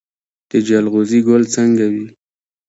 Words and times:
د 0.49 0.51
جلغوزي 0.67 1.19
ګل 1.27 1.43
څنګه 1.55 1.85
وي؟ 1.93 2.05